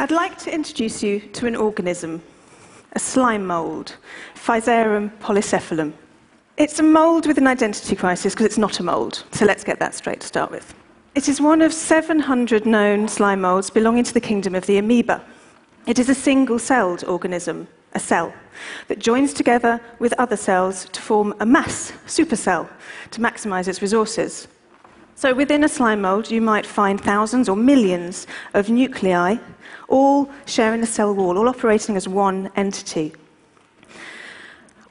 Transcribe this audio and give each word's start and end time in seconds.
I'd 0.00 0.12
like 0.12 0.38
to 0.38 0.54
introduce 0.54 1.02
you 1.02 1.18
to 1.18 1.48
an 1.48 1.56
organism, 1.56 2.22
a 2.92 3.00
slime 3.00 3.44
mould, 3.44 3.96
Physarum 4.36 5.10
polycephalum. 5.18 5.92
It's 6.56 6.78
a 6.78 6.84
mould 6.84 7.26
with 7.26 7.36
an 7.36 7.48
identity 7.48 7.96
crisis 7.96 8.32
because 8.32 8.46
it's 8.46 8.58
not 8.58 8.78
a 8.78 8.84
mould, 8.84 9.24
so 9.32 9.44
let's 9.44 9.64
get 9.64 9.80
that 9.80 9.96
straight 9.96 10.20
to 10.20 10.26
start 10.28 10.52
with. 10.52 10.72
It 11.16 11.28
is 11.28 11.40
one 11.40 11.60
of 11.60 11.72
700 11.72 12.64
known 12.64 13.08
slime 13.08 13.40
moulds 13.40 13.70
belonging 13.70 14.04
to 14.04 14.14
the 14.14 14.20
kingdom 14.20 14.54
of 14.54 14.66
the 14.66 14.78
amoeba. 14.78 15.20
It 15.84 15.98
is 15.98 16.08
a 16.08 16.14
single 16.14 16.60
celled 16.60 17.02
organism, 17.02 17.66
a 17.94 17.98
cell, 17.98 18.32
that 18.86 19.00
joins 19.00 19.34
together 19.34 19.80
with 19.98 20.12
other 20.12 20.36
cells 20.36 20.84
to 20.90 21.00
form 21.00 21.34
a 21.40 21.46
mass 21.46 21.92
supercell 22.06 22.68
to 23.10 23.20
maximize 23.20 23.66
its 23.66 23.82
resources. 23.82 24.46
So 25.18 25.34
within 25.34 25.64
a 25.64 25.68
slime 25.68 26.02
mold, 26.02 26.30
you 26.30 26.40
might 26.40 26.64
find 26.64 27.00
thousands 27.00 27.48
or 27.48 27.56
millions 27.56 28.28
of 28.54 28.70
nuclei, 28.70 29.38
all 29.88 30.30
sharing 30.46 30.80
the 30.80 30.86
cell 30.86 31.12
wall, 31.12 31.36
all 31.36 31.48
operating 31.48 31.96
as 31.96 32.06
one 32.06 32.52
entity. 32.54 33.12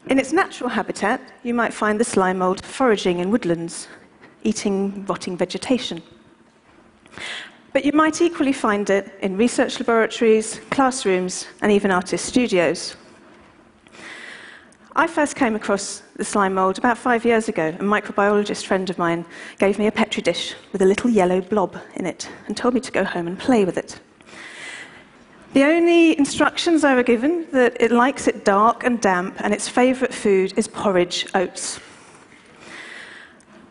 In 0.08 0.20
its 0.20 0.34
natural 0.34 0.70
habitat, 0.70 1.22
you 1.44 1.54
might 1.54 1.74
find 1.74 1.98
the 1.98 2.04
slime 2.04 2.40
mold 2.40 2.66
foraging 2.66 3.20
in 3.20 3.32
woodlands, 3.32 3.88
eating 4.44 5.06
rotting 5.06 5.38
vegetation. 5.38 6.04
But 7.72 7.86
you 7.86 7.94
might 7.94 8.22
equally 8.22 8.52
find 8.52 8.90
it 8.90 9.18
in 9.22 9.38
research 9.38 9.80
laboratories, 9.80 10.60
classrooms, 10.72 11.48
and 11.62 11.72
even 11.72 11.90
artist 11.90 12.26
studios. 12.26 12.98
I 15.00 15.06
first 15.06 15.36
came 15.36 15.56
across 15.56 16.02
the 16.16 16.26
slime 16.26 16.56
mould 16.56 16.80
about 16.80 16.98
five 16.98 17.24
years 17.24 17.48
ago. 17.48 17.68
A 17.68 17.84
microbiologist 17.84 18.66
friend 18.66 18.90
of 18.90 18.98
mine 18.98 19.26
gave 19.60 19.78
me 19.78 19.86
a 19.86 19.92
petri 19.92 20.24
dish 20.24 20.56
with 20.72 20.82
a 20.82 20.86
little 20.86 21.08
yellow 21.08 21.40
blob 21.40 21.78
in 21.94 22.08
it 22.08 22.28
and 22.48 22.58
told 22.58 22.74
me 22.74 22.80
to 22.80 22.92
go 22.92 23.04
home 23.04 23.28
and 23.28 23.38
play 23.38 23.64
with 23.64 23.78
it. 23.78 24.00
The 25.54 25.66
only 25.66 26.18
instructions 26.18 26.84
I 26.84 26.96
were 26.96 27.04
given 27.04 27.46
that 27.52 27.80
it 27.80 27.92
likes 27.92 28.28
it 28.28 28.44
dark 28.44 28.84
and 28.84 29.00
damp 29.00 29.40
and 29.42 29.54
its 29.54 29.70
favourite 29.70 30.16
food 30.16 30.54
is 30.58 30.68
porridge 30.68 31.28
oats. 31.36 31.80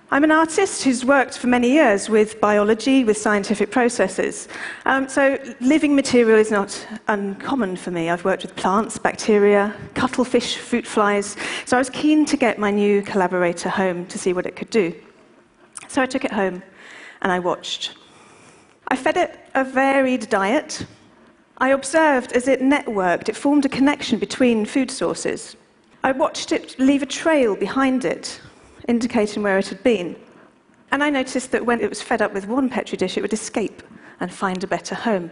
I'm 0.09 0.23
an 0.23 0.31
artist 0.31 0.85
who's 0.85 1.05
worked 1.05 1.37
for 1.37 1.49
many 1.49 1.69
years 1.69 2.09
with 2.09 2.41
biology, 2.41 3.03
with 3.03 3.19
scientific 3.19 3.73
processes. 3.73 4.47
Um, 4.85 5.09
so, 5.09 5.37
living 5.61 5.97
material 5.97 6.39
is 6.39 6.53
not 6.53 6.87
uncommon 7.09 7.75
for 7.75 7.91
me. 7.91 8.09
I've 8.09 8.25
worked 8.25 8.43
with 8.43 8.55
plants, 8.55 8.99
bacteria, 8.99 9.75
cuttlefish, 9.95 10.59
fruit 10.59 10.87
flies. 10.87 11.35
So, 11.65 11.77
I 11.77 11.81
was 11.81 11.91
keen 11.91 12.25
to 12.27 12.37
get 12.37 12.57
my 12.57 12.71
new 12.71 13.03
collaborator 13.03 13.69
home 13.69 14.07
to 14.07 14.17
see 14.17 14.33
what 14.33 14.47
it 14.47 14.55
could 14.55 14.71
do. 14.71 14.95
So, 15.89 16.01
I 16.01 16.07
took 16.07 16.25
it 16.25 16.31
home 16.31 16.63
and 17.23 17.33
I 17.33 17.41
watched. 17.41 17.97
I 18.87 18.95
fed 18.95 19.17
it 19.17 19.41
a 19.55 19.65
varied 19.65 20.29
diet. 20.29 20.87
I 21.59 21.71
observed 21.71 22.31
as 22.31 22.47
it 22.47 22.61
networked, 22.61 23.29
it 23.29 23.35
formed 23.35 23.65
a 23.65 23.69
connection 23.69 24.21
between 24.21 24.67
food 24.67 24.93
sources. 24.93 25.57
I 26.05 26.13
watched 26.13 26.53
it 26.53 26.79
leave 26.79 27.03
a 27.03 27.07
trail 27.07 27.57
behind 27.57 28.05
it 28.05 28.41
indicating 28.89 29.43
where 29.43 29.59
it 29.59 29.69
had 29.69 29.83
been. 29.83 30.17
And 30.91 31.03
I 31.03 31.11
noticed 31.11 31.51
that 31.53 31.67
when 31.67 31.81
it 31.81 31.89
was 31.89 32.03
fed 32.03 32.23
up 32.23 32.33
with 32.33 32.47
one 32.47 32.69
petri 32.69 32.97
dish, 32.97 33.17
it 33.17 33.23
would 33.23 33.33
escape 33.33 33.83
and 34.21 34.33
find 34.33 34.63
a 34.63 34.67
better 34.67 34.95
home. 34.95 35.31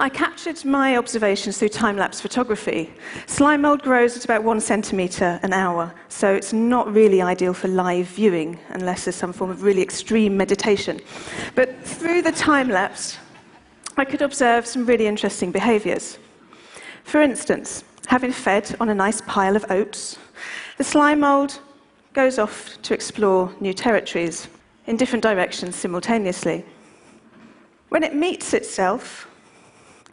I 0.00 0.08
captured 0.08 0.64
my 0.64 0.96
observations 0.96 1.58
through 1.58 1.70
time 1.70 1.96
lapse 1.96 2.20
photography. 2.20 2.92
Slime 3.26 3.62
mold 3.62 3.82
grows 3.82 4.16
at 4.16 4.24
about 4.24 4.44
one 4.44 4.60
centimetre 4.60 5.40
an 5.42 5.52
hour, 5.52 5.92
so 6.08 6.32
it's 6.32 6.52
not 6.52 6.92
really 6.94 7.20
ideal 7.20 7.52
for 7.52 7.66
live 7.66 8.06
viewing 8.06 8.60
unless 8.68 9.04
there's 9.04 9.16
some 9.16 9.32
form 9.32 9.50
of 9.50 9.64
really 9.64 9.82
extreme 9.82 10.36
meditation. 10.36 11.00
But 11.56 11.82
through 11.82 12.22
the 12.22 12.30
time 12.30 12.68
lapse, 12.68 13.18
I 13.96 14.04
could 14.04 14.22
observe 14.22 14.68
some 14.68 14.86
really 14.86 15.08
interesting 15.08 15.50
behaviours. 15.50 16.18
For 17.02 17.20
instance, 17.20 17.82
having 18.06 18.30
fed 18.30 18.76
on 18.78 18.90
a 18.90 18.94
nice 18.94 19.20
pile 19.22 19.56
of 19.56 19.68
oats, 19.68 20.16
the 20.76 20.84
slime 20.84 21.20
mold 21.20 21.58
goes 22.18 22.36
off 22.40 22.82
to 22.82 22.94
explore 22.94 23.48
new 23.60 23.72
territories 23.72 24.48
in 24.88 24.96
different 24.96 25.22
directions 25.22 25.76
simultaneously. 25.76 26.64
When 27.90 28.02
it 28.02 28.12
meets 28.12 28.54
itself, 28.54 29.28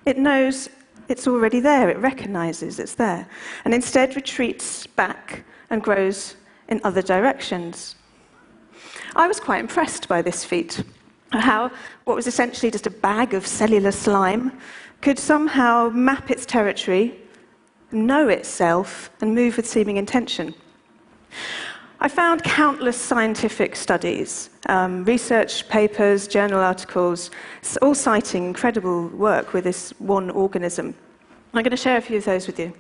it 0.05 0.15
knows 0.15 0.69
it's 1.07 1.27
already 1.27 1.59
there, 1.59 1.89
it 1.89 1.97
recognizes 1.97 2.77
it's 2.77 2.94
there, 2.94 3.27
and 3.63 3.73
instead 3.73 4.15
retreats 4.15 4.85
back 4.85 5.45
and 5.71 5.81
grows 5.81 6.35
in 6.67 6.79
other 6.83 7.01
directions. 7.01 7.95
I 9.15 9.27
was 9.27 9.39
quite 9.39 9.61
impressed 9.61 10.07
by 10.07 10.21
this 10.21 10.45
feat, 10.45 10.83
how 11.31 11.71
what 12.03 12.15
was 12.15 12.27
essentially 12.27 12.69
just 12.69 12.85
a 12.85 12.91
bag 12.91 13.33
of 13.33 13.47
cellular 13.47 13.91
slime 13.91 14.51
could 15.01 15.17
somehow 15.17 15.89
map 15.89 16.29
its 16.29 16.45
territory, 16.45 17.19
know 17.91 18.29
itself, 18.29 19.09
and 19.21 19.33
move 19.33 19.57
with 19.57 19.65
seeming 19.65 19.97
intention. 19.97 20.53
I 22.05 22.07
found 22.07 22.43
countless 22.43 23.01
scientific 23.01 23.75
studies, 23.75 24.51
um, 24.67 25.03
research 25.05 25.67
papers, 25.69 26.27
journal 26.27 26.59
articles, 26.59 27.31
all 27.81 27.95
citing 27.95 28.45
incredible 28.45 29.07
work 29.07 29.53
with 29.53 29.63
this 29.63 29.89
one 29.97 30.29
organism. 30.29 30.94
I'm 31.55 31.63
going 31.63 31.71
to 31.71 31.75
share 31.75 31.97
a 31.97 32.01
few 32.01 32.17
of 32.17 32.25
those 32.25 32.45
with 32.45 32.59
you. 32.59 32.71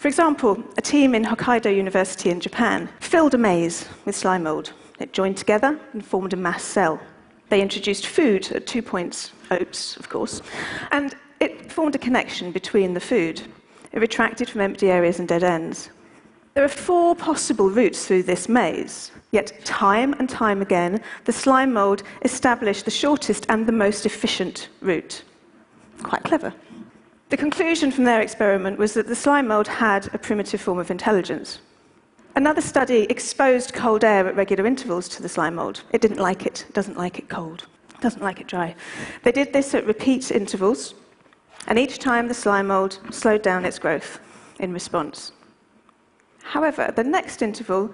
For 0.00 0.08
example, 0.08 0.60
a 0.78 0.82
team 0.82 1.14
in 1.14 1.24
Hokkaido 1.24 1.72
University 1.72 2.30
in 2.30 2.40
Japan 2.40 2.88
filled 2.98 3.34
a 3.34 3.38
maze 3.38 3.88
with 4.04 4.16
slime 4.16 4.42
mold. 4.42 4.72
It 4.98 5.12
joined 5.12 5.36
together 5.36 5.78
and 5.92 6.04
formed 6.04 6.32
a 6.32 6.36
mass 6.36 6.64
cell. 6.64 6.98
They 7.50 7.62
introduced 7.62 8.08
food 8.08 8.50
at 8.50 8.66
two 8.66 8.82
points, 8.82 9.30
oats, 9.52 9.96
of 9.96 10.08
course, 10.08 10.42
and 10.90 11.14
it 11.38 11.70
formed 11.70 11.94
a 11.94 11.98
connection 11.98 12.50
between 12.50 12.94
the 12.94 13.00
food. 13.00 13.42
It 13.92 14.00
retracted 14.00 14.50
from 14.50 14.60
empty 14.60 14.90
areas 14.90 15.20
and 15.20 15.28
dead 15.28 15.44
ends. 15.44 15.90
There 16.54 16.64
are 16.64 16.68
four 16.68 17.14
possible 17.16 17.70
routes 17.70 18.06
through 18.06 18.24
this 18.24 18.46
maze, 18.46 19.10
yet, 19.30 19.64
time 19.64 20.12
and 20.18 20.28
time 20.28 20.60
again, 20.60 21.00
the 21.24 21.32
slime 21.32 21.72
mould 21.72 22.02
established 22.22 22.84
the 22.84 22.90
shortest 22.90 23.46
and 23.48 23.66
the 23.66 23.72
most 23.72 24.04
efficient 24.04 24.68
route. 24.82 25.24
Quite 26.02 26.24
clever. 26.24 26.52
The 27.30 27.38
conclusion 27.38 27.90
from 27.90 28.04
their 28.04 28.20
experiment 28.20 28.78
was 28.78 28.92
that 28.92 29.06
the 29.06 29.14
slime 29.14 29.48
mould 29.48 29.66
had 29.66 30.14
a 30.14 30.18
primitive 30.18 30.60
form 30.60 30.78
of 30.78 30.90
intelligence. 30.90 31.60
Another 32.34 32.60
study 32.60 33.04
exposed 33.04 33.72
cold 33.72 34.04
air 34.04 34.28
at 34.28 34.36
regular 34.36 34.66
intervals 34.66 35.08
to 35.08 35.22
the 35.22 35.30
slime 35.30 35.54
mould. 35.54 35.82
It 35.92 36.02
didn't 36.02 36.18
like 36.18 36.44
it, 36.44 36.66
doesn't 36.74 36.98
like 36.98 37.18
it 37.18 37.30
cold, 37.30 37.66
doesn't 38.02 38.22
like 38.22 38.42
it 38.42 38.46
dry. 38.46 38.74
They 39.22 39.32
did 39.32 39.54
this 39.54 39.74
at 39.74 39.86
repeat 39.86 40.30
intervals, 40.30 40.94
and 41.66 41.78
each 41.78 41.98
time 41.98 42.28
the 42.28 42.34
slime 42.34 42.66
mould 42.66 42.98
slowed 43.10 43.40
down 43.40 43.64
its 43.64 43.78
growth 43.78 44.20
in 44.58 44.74
response. 44.74 45.32
However, 46.42 46.82
at 46.82 46.96
the 46.96 47.04
next 47.04 47.42
interval, 47.42 47.92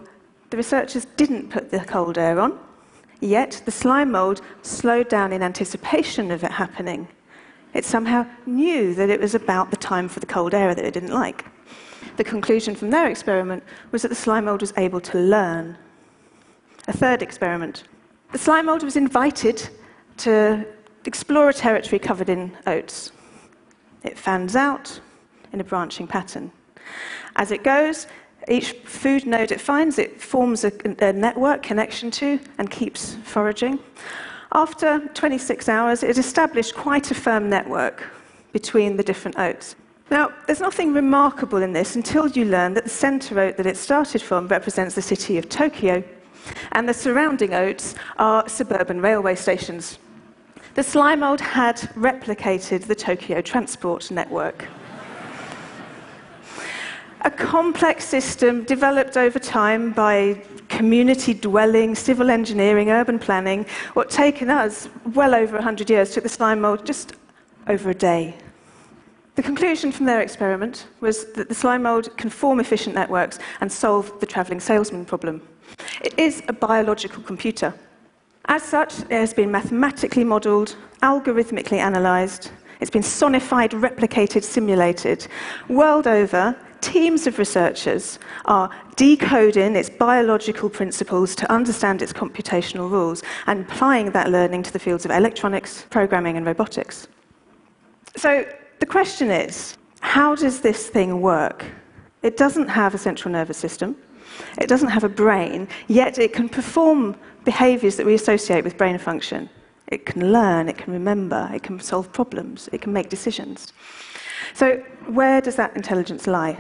the 0.51 0.57
researchers 0.57 1.07
didn't 1.17 1.51
put 1.51 1.71
the 1.71 1.81
cold 1.81 2.19
air 2.19 2.41
on, 2.41 2.59
yet 3.21 3.63
the 3.65 3.71
slime 3.71 4.13
mould 4.13 4.41
slowed 4.63 5.09
down 5.09 5.33
in 5.33 5.43
anticipation 5.43 6.31
of 6.31 6.43
it 6.43 6.51
happening. 6.51 7.09
It 7.75 7.85
somehow 7.85 8.27
knew 8.47 8.95
that 8.95 9.11
it 9.11 9.21
was 9.21 9.35
about 9.35 9.71
the 9.71 9.77
time 9.77 10.09
for 10.09 10.21
the 10.21 10.27
cold 10.27 10.55
air 10.55 10.75
that 10.75 10.85
it 10.85 10.95
didn't 10.95 11.13
like. 11.13 11.45
The 12.17 12.25
conclusion 12.25 12.75
from 12.75 12.91
their 12.91 13.09
experiment 13.09 13.63
was 13.93 14.03
that 14.03 14.09
the 14.09 14.15
slime 14.15 14.47
mould 14.47 14.63
was 14.63 14.73
able 14.77 15.01
to 15.03 15.19
learn. 15.19 15.77
A 16.89 16.93
third 16.93 17.23
experiment. 17.23 17.85
The 18.33 18.39
slime 18.39 18.67
mould 18.67 18.83
was 18.83 18.97
invited 18.97 19.69
to 20.19 20.67
explore 21.05 21.49
a 21.49 21.55
territory 21.55 21.99
covered 21.99 22.29
in 22.29 22.57
oats. 22.67 23.13
It 24.03 24.19
fans 24.19 24.57
out 24.57 25.01
in 25.53 25.61
a 25.61 25.65
branching 25.65 26.07
pattern. 26.07 26.51
As 27.37 27.51
it 27.53 27.63
goes, 27.63 28.07
each 28.51 28.73
food 28.85 29.27
node 29.27 29.53
it 29.53 29.61
finds, 29.61 29.99
it 29.99 30.21
forms 30.21 30.65
a, 30.65 30.73
a 31.01 31.13
network 31.13 31.63
connection 31.63 32.11
to 32.13 32.39
and 32.59 32.71
keeps 32.71 33.17
foraging. 33.25 33.79
After 34.53 35.07
26 35.15 35.69
hours, 35.69 36.03
it 36.03 36.17
established 36.19 36.75
quite 36.75 37.11
a 37.11 37.15
firm 37.15 37.51
network 37.51 38.11
between 38.53 38.97
the 38.97 39.03
different 39.03 39.39
oats. 39.39 39.77
Now, 40.11 40.33
there's 40.47 40.61
nothing 40.61 40.95
remarkable 40.95 41.63
in 41.63 41.75
this 41.75 41.95
until 41.95 42.29
you 42.29 42.47
learn 42.47 42.73
that 42.75 42.85
the 42.85 42.91
center 42.91 43.39
oat 43.39 43.59
that 43.59 43.67
it 43.67 43.77
started 43.77 44.23
from 44.23 44.49
represents 44.49 44.95
the 44.95 45.03
city 45.03 45.37
of 45.37 45.51
Tokyo, 45.51 46.03
and 46.73 46.89
the 46.89 46.95
surrounding 46.95 47.53
oats 47.53 47.95
are 48.19 48.49
suburban 48.49 49.03
railway 49.03 49.35
stations. 49.35 49.99
The 50.75 50.83
slime 50.83 51.21
mold 51.21 51.41
had 51.41 51.77
replicated 51.95 52.87
the 52.87 52.95
Tokyo 52.95 53.43
transport 53.43 54.11
network 54.11 54.67
a 57.23 57.31
complex 57.31 58.05
system 58.05 58.65
developed 58.65 59.17
over 59.17 59.39
time 59.39 59.93
by 59.93 60.41
community 60.69 61.35
dwelling, 61.35 61.95
civil 61.95 62.31
engineering, 62.31 62.91
urban 62.91 63.19
planning, 63.19 63.67
what 63.95 64.11
taken 64.11 64.51
us 64.51 64.89
well 65.15 65.35
over 65.35 65.55
100 65.55 65.91
years 65.91 66.13
took 66.13 66.23
the 66.23 66.29
slime 66.29 66.61
mold 66.61 66.85
just 66.85 67.15
over 67.67 67.91
a 67.91 67.95
day. 67.95 68.35
The 69.35 69.43
conclusion 69.43 69.93
from 69.93 70.07
their 70.07 70.21
experiment 70.21 70.89
was 71.01 71.33
that 71.33 71.49
the 71.49 71.55
slime 71.55 71.85
mold 71.85 72.17
can 72.17 72.31
form 72.31 72.61
efficient 72.61 72.95
networks 72.95 73.39
and 73.61 73.71
solve 73.71 74.13
the 74.21 74.27
travelling 74.27 74.61
salesman 74.61 75.05
problem. 75.05 75.41
It 76.03 76.19
is 76.19 76.43
a 76.49 76.53
biological 76.53 77.23
computer. 77.23 77.73
As 78.47 78.63
such, 78.63 79.01
it 79.01 79.13
has 79.13 79.35
been 79.35 79.51
mathematically 79.51 80.25
modelled, 80.25 80.77
algorithmically 81.03 81.87
analysed, 81.87 82.51
It's 82.81 82.91
been 82.91 83.03
sonified, 83.03 83.71
replicated, 83.71 84.45
simulated. 84.45 85.27
World 85.69 86.07
over, 86.07 86.57
teams 86.81 87.27
of 87.27 87.39
researchers 87.39 88.19
are 88.45 88.71
decoding 88.97 89.77
its 89.77 89.91
biological 89.91 90.69
principles 90.69 91.35
to 91.37 91.51
understand 91.53 92.03
its 92.03 92.13
computational 92.13 92.91
rules 92.91 93.23
and 93.47 93.65
applying 93.65 94.11
that 94.13 94.31
learning 94.31 94.63
to 94.65 94.73
the 94.73 94.79
fields 94.79 95.05
of 95.05 95.11
electronics, 95.11 95.87
programming, 95.91 96.37
and 96.37 96.47
robotics. 96.47 97.09
So 98.17 98.45
the 98.81 98.87
question 98.87 99.31
is 99.31 99.77
how 100.01 100.35
does 100.35 100.61
this 100.61 100.89
thing 100.89 101.21
work? 101.21 101.65
It 102.23 102.37
doesn't 102.37 102.69
have 102.69 102.95
a 102.95 102.99
central 102.99 103.33
nervous 103.33 103.59
system, 103.59 103.97
it 104.61 104.69
doesn't 104.69 104.89
have 104.89 105.05
a 105.05 105.09
brain, 105.09 105.69
yet 105.89 106.19
it 106.19 106.33
can 106.33 106.49
perform 106.49 107.17
behaviors 107.45 107.97
that 107.97 108.07
we 108.07 108.15
associate 108.15 108.65
with 108.65 108.77
brain 108.77 108.99
function. 108.99 109.49
It 109.87 110.05
can 110.05 110.33
learn, 110.33 110.69
it 110.69 110.77
can 110.77 110.93
remember, 110.93 111.51
it 111.55 111.63
can 111.63 111.81
solve 111.81 112.13
problems, 112.13 112.69
it 112.73 112.83
can 112.83 112.93
make 112.93 113.09
decisions. 113.09 113.73
So, 114.55 114.77
where 115.07 115.41
does 115.41 115.57
that 115.57 115.77
intelligence 115.77 116.27
lie? 116.27 116.59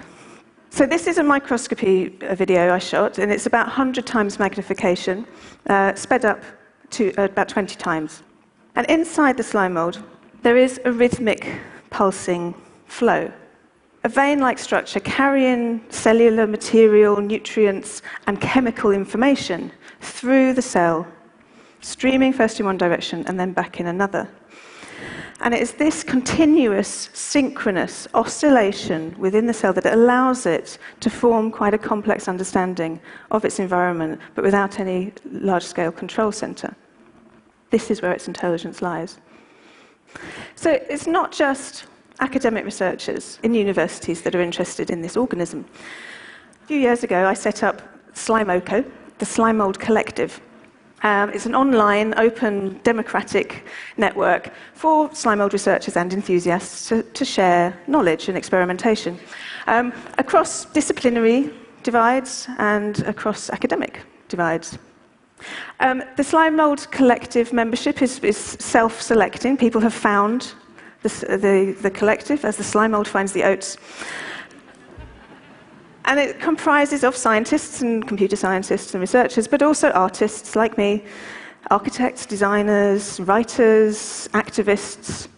So, 0.71 0.87
this 0.87 1.07
is 1.07 1.19
a 1.19 1.23
microscopy 1.23 2.09
video 2.35 2.73
I 2.73 2.79
shot, 2.79 3.19
and 3.19 3.33
it's 3.33 3.47
about 3.47 3.67
100 3.67 4.07
times 4.07 4.39
magnification, 4.39 5.27
uh, 5.69 5.95
sped 5.95 6.25
up 6.25 6.43
to 6.91 7.13
uh, 7.17 7.25
about 7.25 7.49
20 7.49 7.77
times. 7.77 8.23
And 8.75 8.87
inside 8.87 9.37
the 9.37 9.43
slime 9.43 9.75
mold, 9.75 10.03
there 10.43 10.57
is 10.57 10.81
a 10.85 10.93
rhythmic 10.93 11.61
pulsing 11.91 12.55
flow. 12.87 13.31
A 14.05 14.09
vein 14.09 14.39
like 14.39 14.59
structure 14.59 15.01
carrying 15.01 15.83
cellular 15.91 16.47
material, 16.47 17.21
nutrients, 17.21 18.03
and 18.27 18.41
chemical 18.41 18.93
information 18.93 19.73
through 20.01 20.53
the 20.53 20.63
cell, 20.63 21.07
streaming 21.81 22.33
first 22.33 22.61
in 22.61 22.67
one 22.67 22.79
direction 22.79 23.25
and 23.27 23.39
then 23.39 23.53
back 23.53 23.81
in 23.81 23.87
another. 23.89 24.29
And 25.41 25.55
it 25.55 25.63
is 25.63 25.73
this 25.75 26.03
continuous, 26.03 27.11
synchronous 27.13 28.09
oscillation 28.13 29.15
within 29.19 29.47
the 29.47 29.55
cell 29.55 29.73
that 29.73 29.87
allows 29.87 30.47
it 30.47 30.79
to 31.01 31.11
form 31.11 31.53
quite 31.53 31.75
a 31.75 31.79
complex 31.79 32.27
understanding 32.27 33.01
of 33.31 33.45
its 33.45 33.61
environment, 33.61 34.21
but 34.35 34.43
without 34.43 34.81
any 34.81 35.13
large 35.31 35.63
scale 35.63 35.93
control 35.93 36.33
center. 36.33 36.75
This 37.71 37.91
is 37.91 38.03
where 38.03 38.13
its 38.13 38.27
intelligence 38.27 38.83
lies. 38.83 39.19
So 40.57 40.73
it's 40.73 41.07
not 41.07 41.31
just 41.31 41.87
academic 42.21 42.65
researchers 42.65 43.39
in 43.45 43.55
universities 43.55 44.23
that 44.23 44.35
are 44.35 44.41
interested 44.41 44.91
in 44.91 45.03
this 45.03 45.17
organism. 45.17 45.65
A 46.65 46.67
few 46.67 46.79
years 46.79 47.05
ago, 47.05 47.27
I 47.27 47.35
set 47.35 47.63
up 47.63 47.81
Slimoco, 48.15 48.85
the 49.19 49.27
Slime 49.27 49.59
Mold 49.59 49.79
Collective. 49.79 50.41
Um, 51.03 51.31
it's 51.31 51.47
an 51.47 51.55
online, 51.55 52.13
open, 52.19 52.81
democratic 52.83 53.65
network 53.97 54.51
for 54.75 55.15
slime 55.15 55.39
mold 55.39 55.53
researchers 55.53 55.97
and 55.97 56.13
enthusiasts 56.13 56.89
to, 56.89 57.03
to 57.03 57.25
share 57.25 57.79
knowledge 57.87 58.29
and 58.29 58.37
experimentation 58.37 59.19
um, 59.67 59.93
across 60.19 60.65
disciplinary 60.65 61.51
divides 61.85 62.49
and 62.59 63.01
across 63.01 63.51
academic 63.51 64.01
divides. 64.29 64.79
Um, 65.79 66.03
the 66.17 66.25
Slime 66.25 66.57
Mold 66.57 66.91
Collective 66.91 67.53
membership 67.53 68.03
is, 68.03 68.19
is 68.21 68.37
self 68.37 69.01
selecting. 69.01 69.57
People 69.57 69.81
have 69.81 69.95
found 69.95 70.53
the, 71.03 71.09
the, 71.09 71.77
the 71.81 71.91
collective 71.91 72.45
as 72.45 72.57
the 72.57 72.65
slime 72.65 72.91
mold 72.91 73.07
finds 73.07 73.33
the 73.33 73.45
oats. 73.45 73.77
And 76.09 76.19
it 76.19 76.41
comprises 76.41 77.05
of 77.05 77.15
scientists 77.15 77.83
and 77.83 78.09
computer 78.09 78.35
scientists 78.35 78.95
and 78.95 79.01
researchers, 79.03 79.47
but 79.47 79.63
also 79.63 79.91
artists 79.91 80.57
like 80.57 80.79
me, 80.79 81.05
architects, 81.71 82.25
designers, 82.25 83.21
writers, 83.21 84.27
activists, 84.33 85.29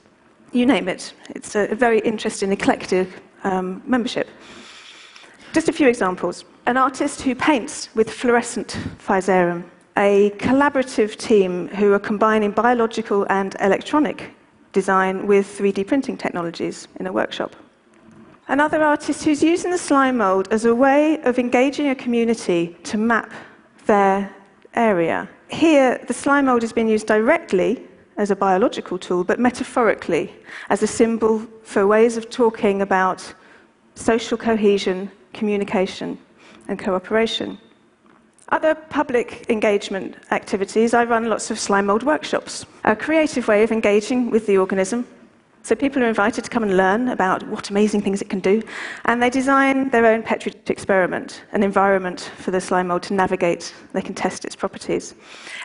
you 0.53 0.67
name 0.67 0.89
it. 0.89 1.13
It's 1.31 1.57
a, 1.57 1.75
very 1.75 1.99
interesting, 2.01 2.53
eclectic 2.53 3.09
um, 3.43 3.83
membership. 3.85 4.29
Just 5.53 5.69
a 5.69 5.73
few 5.73 5.89
examples. 5.89 6.45
An 6.67 6.77
artist 6.77 7.23
who 7.23 7.35
paints 7.35 7.89
with 7.97 8.09
fluorescent 8.09 8.79
physarum, 8.99 9.65
a 9.97 10.31
collaborative 10.39 11.17
team 11.17 11.67
who 11.67 11.93
are 11.93 11.99
combining 11.99 12.53
biological 12.53 13.27
and 13.29 13.57
electronic 13.61 14.31
design 14.73 15.27
with 15.27 15.47
3D 15.59 15.85
printing 15.89 16.17
technologies 16.17 16.87
in 17.01 17.09
a 17.09 17.13
workshop. 17.13 17.57
Another 18.51 18.83
artist 18.83 19.23
who's 19.23 19.45
using 19.45 19.71
the 19.71 19.79
slime 19.79 20.17
mold 20.17 20.49
as 20.51 20.65
a 20.65 20.75
way 20.75 21.23
of 21.23 21.39
engaging 21.39 21.89
a 21.89 21.95
community 21.95 22.77
to 22.83 22.99
map 22.99 23.31
their 23.87 24.35
area. 24.75 25.29
Here, 25.47 26.05
the 26.09 26.15
slime 26.15 26.47
mold 26.47 26.63
has 26.63 26.73
been 26.73 26.89
used 26.89 27.07
directly 27.07 27.81
as 28.17 28.33
a 28.33 28.35
biological 28.35 28.99
tool, 28.99 29.23
but 29.23 29.39
metaphorically 29.39 30.35
as 30.69 30.83
a 30.83 30.89
symbol 30.89 31.47
for 31.63 31.87
ways 31.87 32.17
of 32.17 32.29
talking 32.29 32.83
about 32.83 33.33
social 33.95 34.37
cohesion, 34.37 35.09
communication, 35.33 36.19
and 36.67 36.77
cooperation. 36.77 37.57
Other 38.49 38.75
public 38.75 39.49
engagement 39.49 40.17
activities, 40.33 40.93
I 40.93 41.05
run 41.05 41.31
lots 41.31 41.53
of 41.53 41.61
slime 41.61 41.87
mold 41.87 42.03
workshops, 42.03 42.67
a 42.83 42.97
creative 42.97 43.47
way 43.47 43.63
of 43.63 43.71
engaging 43.71 44.29
with 44.29 44.49
the 44.49 44.59
organism. 44.59 45.07
So 45.63 45.75
people 45.75 46.03
are 46.03 46.09
invited 46.09 46.43
to 46.45 46.51
come 46.51 46.63
and 46.63 46.77
learn 46.77 47.09
about 47.09 47.47
what 47.49 47.71
amazing 47.71 48.01
things 48.01 48.23
it 48.23 48.31
can 48.31 48.41
do, 48.41 48.63
and 49.05 49.23
they 49.23 49.31
design 49.31 49.91
their 49.91 50.07
own 50.07 50.23
petri 50.23 50.53
dish 50.53 50.63
experiment, 50.69 51.43
an 51.53 51.63
environment 51.63 52.31
for 52.39 52.51
the 52.51 52.61
slime 52.61 52.89
mold 52.89 53.03
to 53.05 53.15
navigate. 53.15 53.75
They 53.93 54.03
can 54.03 54.15
test 54.15 54.45
its 54.45 54.57
properties. 54.57 55.15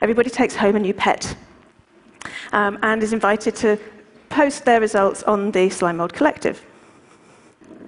Everybody 0.02 0.30
takes 0.30 0.56
home 0.56 0.76
a 0.76 0.80
new 0.80 0.94
pet 0.94 1.36
um, 2.52 2.78
and 2.82 3.02
is 3.02 3.14
invited 3.14 3.56
to 3.58 3.80
post 4.30 4.66
their 4.66 4.82
results 4.82 5.24
on 5.24 5.52
the 5.52 5.70
Slime 5.70 5.98
Mold 5.98 6.14
Collective. 6.14 6.64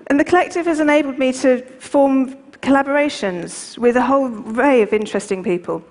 And 0.07 0.19
the 0.19 0.23
collective 0.23 0.65
has 0.65 0.79
enabled 0.79 1.19
me 1.19 1.33
to 1.33 1.61
form 1.79 2.35
collaborations 2.61 3.77
with 3.77 3.97
a 3.97 4.01
whole 4.01 4.27
array 4.51 4.81
of 4.81 4.93
interesting 4.93 5.43
people. 5.43 5.83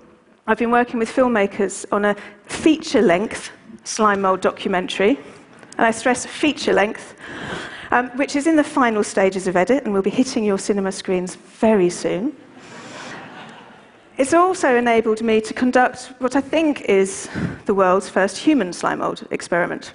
I've 0.47 0.57
been 0.57 0.71
working 0.71 0.97
with 0.97 1.09
filmmakers 1.09 1.85
on 1.91 2.05
a 2.05 2.15
feature 2.45 3.01
length 3.01 3.51
slime 3.83 4.21
mold 4.21 4.41
documentary, 4.41 5.19
and 5.77 5.85
I 5.85 5.91
stress 5.91 6.25
feature 6.25 6.73
length, 6.73 7.15
um, 7.91 8.09
which 8.17 8.35
is 8.35 8.47
in 8.47 8.55
the 8.55 8.63
final 8.63 9.03
stages 9.03 9.47
of 9.47 9.55
edit 9.55 9.83
and 9.83 9.93
will 9.93 10.01
be 10.01 10.09
hitting 10.09 10.43
your 10.43 10.57
cinema 10.57 10.91
screens 10.91 11.35
very 11.35 11.89
soon. 11.89 12.35
It's 14.17 14.33
also 14.33 14.75
enabled 14.75 15.21
me 15.21 15.39
to 15.41 15.53
conduct 15.53 16.13
what 16.17 16.35
I 16.35 16.41
think 16.41 16.81
is 16.81 17.29
the 17.65 17.75
world's 17.75 18.09
first 18.09 18.37
human 18.37 18.73
slime 18.73 18.99
mold 18.99 19.27
experiment. 19.29 19.93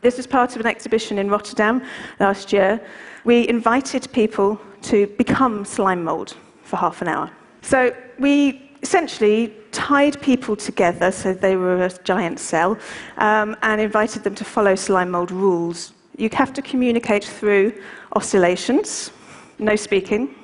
This 0.00 0.16
was 0.16 0.26
part 0.26 0.56
of 0.56 0.60
an 0.60 0.66
exhibition 0.66 1.16
in 1.18 1.30
Rotterdam 1.30 1.80
last 2.18 2.52
year. 2.52 2.80
We 3.24 3.48
invited 3.48 4.08
people 4.12 4.60
to 4.82 5.06
become 5.06 5.64
slime 5.64 6.02
mold 6.02 6.36
for 6.64 6.76
half 6.76 7.02
an 7.02 7.08
hour. 7.08 7.30
So 7.60 7.94
we 8.18 8.71
essentially 8.82 9.54
tied 9.70 10.20
people 10.20 10.56
together 10.56 11.10
so 11.10 11.32
they 11.32 11.56
were 11.56 11.84
a 11.84 11.90
giant 12.04 12.38
cell 12.38 12.76
um, 13.18 13.56
and 13.62 13.80
invited 13.80 14.24
them 14.24 14.34
to 14.34 14.44
follow 14.44 14.74
slime 14.74 15.10
mold 15.10 15.30
rules. 15.30 15.92
You 16.16 16.28
have 16.32 16.52
to 16.54 16.62
communicate 16.62 17.24
through 17.24 17.80
oscillations, 18.14 19.12
no 19.58 19.76
speaking. 19.76 20.34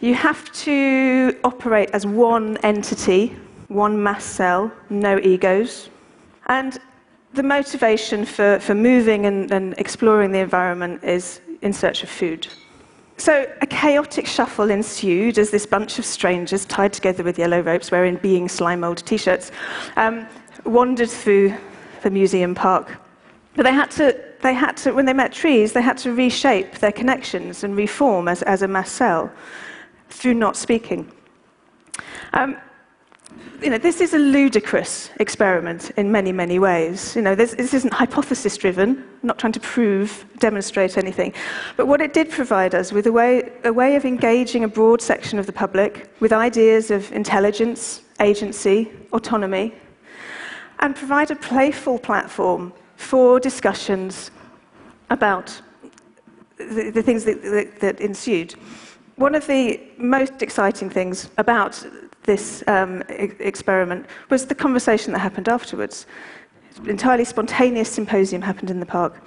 You 0.00 0.14
have 0.14 0.50
to 0.64 1.36
operate 1.44 1.90
as 1.92 2.06
one 2.06 2.56
entity, 2.58 3.36
one 3.66 4.00
mass 4.00 4.24
cell, 4.24 4.72
no 4.88 5.18
egos. 5.18 5.90
And 6.46 6.78
the 7.34 7.42
motivation 7.42 8.24
for, 8.24 8.58
for 8.60 8.74
moving 8.74 9.26
and, 9.26 9.50
and 9.50 9.74
exploring 9.76 10.32
the 10.32 10.38
environment 10.38 11.02
is 11.04 11.40
in 11.62 11.72
search 11.72 12.02
of 12.02 12.08
food. 12.08 12.46
So 13.18 13.52
a 13.60 13.66
chaotic 13.66 14.28
shuffle 14.28 14.70
ensued 14.70 15.38
as 15.38 15.50
this 15.50 15.66
bunch 15.66 15.98
of 15.98 16.04
strangers, 16.04 16.64
tied 16.64 16.92
together 16.92 17.24
with 17.24 17.36
yellow 17.36 17.60
ropes, 17.60 17.90
wearing 17.90 18.16
being 18.16 18.48
slime 18.48 18.80
mold 18.80 18.98
t 18.98 19.16
shirts, 19.16 19.50
um, 19.96 20.26
wandered 20.64 21.10
through 21.10 21.54
the 22.02 22.10
museum 22.10 22.54
park. 22.54 22.96
But 23.56 23.64
they 23.64 23.72
had, 23.72 23.90
to, 23.92 24.16
they 24.40 24.54
had 24.54 24.76
to, 24.78 24.92
when 24.92 25.04
they 25.04 25.12
met 25.12 25.32
trees, 25.32 25.72
they 25.72 25.82
had 25.82 25.98
to 25.98 26.14
reshape 26.14 26.78
their 26.78 26.92
connections 26.92 27.64
and 27.64 27.76
reform 27.76 28.28
as, 28.28 28.42
as 28.42 28.62
a 28.62 28.68
mass 28.68 28.90
cell 28.90 29.32
through 30.10 30.34
not 30.34 30.56
speaking. 30.56 31.10
Um, 32.34 32.56
you 33.62 33.70
know, 33.70 33.78
this 33.78 34.00
is 34.00 34.14
a 34.14 34.18
ludicrous 34.18 35.10
experiment 35.18 35.90
in 35.96 36.12
many, 36.12 36.32
many 36.32 36.58
ways. 36.58 37.16
You 37.16 37.22
know, 37.22 37.34
this, 37.34 37.54
this 37.54 37.74
isn't 37.74 37.92
hypothesis 37.92 38.56
driven, 38.56 38.90
I'm 38.90 39.26
not 39.26 39.38
trying 39.38 39.52
to 39.54 39.60
prove, 39.60 40.24
demonstrate 40.38 40.96
anything. 40.96 41.34
But 41.76 41.86
what 41.86 42.00
it 42.00 42.12
did 42.12 42.30
provide 42.30 42.74
us 42.74 42.92
with 42.92 43.06
a 43.06 43.12
way, 43.12 43.50
a 43.64 43.72
way 43.72 43.96
of 43.96 44.04
engaging 44.04 44.62
a 44.62 44.68
broad 44.68 45.02
section 45.02 45.38
of 45.38 45.46
the 45.46 45.52
public 45.52 46.14
with 46.20 46.32
ideas 46.32 46.90
of 46.90 47.10
intelligence, 47.12 48.02
agency, 48.20 48.90
autonomy, 49.12 49.74
and 50.78 50.94
provide 50.94 51.30
a 51.30 51.36
playful 51.36 51.98
platform 51.98 52.72
for 52.96 53.40
discussions 53.40 54.30
about 55.10 55.60
the, 56.58 56.90
the 56.90 57.02
things 57.02 57.24
that, 57.24 57.42
that, 57.42 57.80
that 57.80 58.00
ensued. 58.00 58.54
One 59.18 59.34
of 59.34 59.48
the 59.48 59.80
most 59.96 60.42
exciting 60.42 60.88
things 60.88 61.28
about 61.38 61.84
this 62.22 62.62
um, 62.68 63.02
e- 63.10 63.32
experiment 63.40 64.06
was 64.30 64.46
the 64.46 64.54
conversation 64.54 65.12
that 65.12 65.18
happened 65.18 65.48
afterwards. 65.48 66.06
An 66.76 66.88
entirely 66.88 67.24
spontaneous 67.24 67.90
symposium 67.90 68.40
happened 68.42 68.70
in 68.70 68.78
the 68.78 68.86
park. 68.86 69.20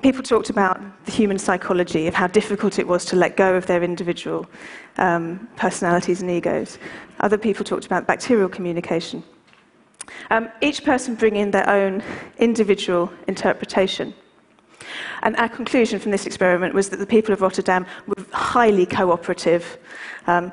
People 0.00 0.22
talked 0.22 0.48
about 0.48 0.80
the 1.04 1.12
human 1.12 1.38
psychology, 1.38 2.06
of 2.06 2.14
how 2.14 2.26
difficult 2.26 2.78
it 2.78 2.88
was 2.88 3.04
to 3.04 3.16
let 3.16 3.36
go 3.36 3.54
of 3.54 3.66
their 3.66 3.82
individual 3.82 4.46
um, 4.96 5.46
personalities 5.56 6.22
and 6.22 6.30
egos. 6.30 6.78
Other 7.20 7.36
people 7.36 7.66
talked 7.66 7.84
about 7.84 8.06
bacterial 8.06 8.48
communication. 8.48 9.22
Um, 10.30 10.48
each 10.62 10.84
person 10.84 11.16
bringing 11.16 11.50
their 11.50 11.68
own 11.68 12.02
individual 12.38 13.12
interpretation. 13.28 14.14
And 15.22 15.36
our 15.36 15.48
conclusion 15.48 15.98
from 15.98 16.10
this 16.10 16.26
experiment 16.26 16.74
was 16.74 16.88
that 16.90 16.98
the 16.98 17.06
people 17.06 17.32
of 17.32 17.40
Rotterdam 17.40 17.86
were 18.06 18.24
highly 18.32 18.86
cooperative, 18.86 19.78
um, 20.26 20.52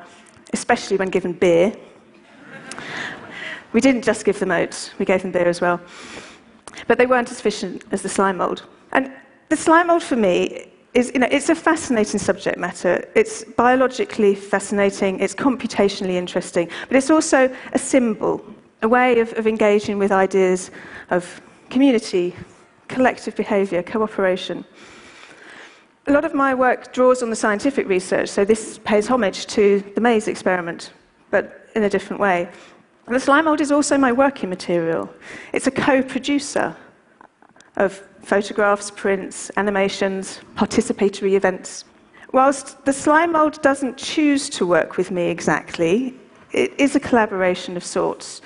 especially 0.53 0.98
when 0.98 1.10
given 1.10 1.34
beer. 1.34 1.74
We 3.74 3.81
didn't 3.81 4.03
just 4.03 4.25
give 4.25 4.39
them 4.39 4.51
oats, 4.51 4.91
we 5.00 5.05
gave 5.05 5.22
them 5.22 5.31
beer 5.31 5.48
as 5.48 5.62
well. 5.62 5.79
But 6.88 6.98
they 6.98 7.05
weren't 7.05 7.31
as 7.31 7.39
efficient 7.39 7.84
as 7.91 8.01
the 8.01 8.10
slime 8.10 8.38
mold. 8.38 8.63
And 8.91 9.12
the 9.50 9.58
slime 9.58 9.88
mold 9.88 10.03
for 10.03 10.15
me 10.15 10.69
is, 10.93 11.12
you 11.13 11.19
know, 11.19 11.27
it's 11.29 11.50
a 11.50 11.55
fascinating 11.55 12.19
subject 12.19 12.58
matter. 12.58 13.08
It's 13.15 13.43
biologically 13.43 14.34
fascinating, 14.36 15.19
it's 15.19 15.36
computationally 15.36 16.13
interesting, 16.13 16.69
but 16.88 16.98
it's 16.98 17.10
also 17.10 17.53
a 17.74 17.79
symbol, 17.79 18.43
a 18.81 18.88
way 18.88 19.19
of, 19.19 19.34
of 19.34 19.46
engaging 19.46 20.00
with 20.00 20.12
ideas 20.12 20.72
of 21.12 21.41
community, 21.69 22.36
collective 22.89 23.36
behaviour, 23.36 23.81
cooperation. 23.81 24.65
A 26.08 26.12
lot 26.12 26.25
of 26.25 26.34
my 26.34 26.53
work 26.53 26.91
draws 26.91 27.24
on 27.24 27.29
the 27.29 27.36
scientific 27.36 27.88
research, 27.88 28.29
so 28.29 28.43
this 28.43 28.79
pays 28.84 29.08
homage 29.08 29.46
to 29.48 29.81
the 29.96 30.01
maze 30.01 30.27
experiment, 30.27 30.91
but 31.29 31.69
in 31.75 31.84
a 31.84 31.89
different 31.89 32.19
way. 32.19 32.50
And 33.05 33.15
the 33.15 33.19
slime 33.19 33.46
mold 33.46 33.62
is 33.62 33.72
also 33.72 33.98
my 33.98 34.12
working 34.12 34.50
material. 34.50 35.10
It's 35.53 35.67
a 35.67 35.72
co 35.72 36.03
producer 36.03 36.75
of 37.77 37.93
photographs, 38.22 38.91
prints, 38.91 39.50
animations, 39.55 40.41
participatory 40.55 41.34
events. 41.34 41.86
Whilst 42.34 42.84
the 42.86 42.93
slime 42.93 43.31
mold 43.31 43.62
doesn't 43.62 43.98
choose 43.98 44.50
to 44.51 44.65
work 44.65 44.98
with 44.98 45.10
me 45.10 45.29
exactly, 45.29 46.13
it 46.51 46.72
is 46.79 46.96
a 46.96 47.00
collaboration 47.00 47.77
of 47.77 47.84
sorts. 47.84 48.41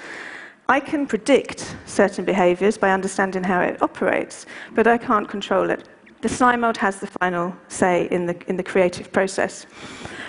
I 0.70 0.79
can 0.79 1.05
predict 1.05 1.75
certain 1.86 2.24
behaviours 2.24 2.77
by 2.77 2.91
understanding 2.91 3.43
how 3.43 3.62
it 3.62 3.82
operates, 3.82 4.46
but 4.74 4.88
I 4.88 4.98
can't 4.98 5.27
control 5.27 5.70
it. 5.70 5.89
The 6.22 6.29
slime 6.29 6.62
mold 6.62 6.77
has 6.77 7.00
the 7.00 7.08
final 7.08 7.53
say 7.67 8.08
in 8.10 8.25
the, 8.25 8.38
in 8.48 8.55
the 8.55 8.63
creative 8.63 9.12
process. 9.12 9.65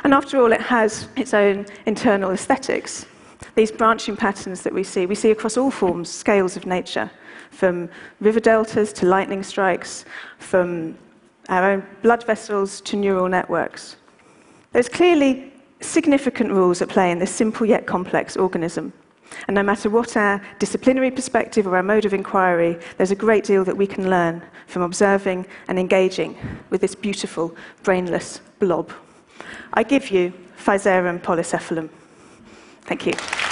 And 0.02 0.12
after 0.12 0.40
all, 0.40 0.52
it 0.52 0.60
has 0.60 1.06
its 1.16 1.34
own 1.34 1.66
internal 1.86 2.32
aesthetics. 2.32 3.06
These 3.54 3.70
branching 3.70 4.16
patterns 4.16 4.62
that 4.62 4.74
we 4.74 4.82
see, 4.82 5.06
we 5.06 5.14
see 5.14 5.30
across 5.30 5.56
all 5.56 5.70
forms, 5.70 6.10
scales 6.10 6.56
of 6.56 6.66
nature 6.66 7.08
from 7.50 7.88
river 8.20 8.40
deltas 8.40 8.92
to 8.94 9.06
lightning 9.06 9.44
strikes, 9.44 10.04
from 10.38 10.98
our 11.48 11.70
own 11.70 11.86
blood 12.02 12.24
vessels 12.26 12.80
to 12.80 12.96
neural 12.96 13.28
networks. 13.28 13.96
There's 14.72 14.88
clearly 14.88 15.52
significant 15.80 16.50
rules 16.50 16.82
at 16.82 16.88
play 16.88 17.12
in 17.12 17.20
this 17.20 17.32
simple 17.32 17.66
yet 17.66 17.86
complex 17.86 18.36
organism. 18.36 18.92
And 19.46 19.54
no 19.54 19.62
matter 19.62 19.90
what 19.90 20.16
our 20.16 20.40
disciplinary 20.58 21.10
perspective 21.10 21.66
or 21.66 21.76
our 21.76 21.82
mode 21.82 22.04
of 22.04 22.14
inquiry, 22.14 22.78
there's 22.96 23.10
a 23.10 23.16
great 23.16 23.44
deal 23.44 23.64
that 23.64 23.76
we 23.76 23.86
can 23.86 24.10
learn 24.10 24.42
from 24.66 24.82
observing 24.82 25.46
and 25.68 25.78
engaging 25.78 26.36
with 26.70 26.80
this 26.80 26.94
beautiful, 26.94 27.54
brainless 27.82 28.40
blob. 28.58 28.92
I 29.72 29.82
give 29.82 30.10
you 30.10 30.32
Physarum 30.56 31.20
polycephalum. 31.20 31.90
Thank 32.82 33.06
you. 33.06 33.43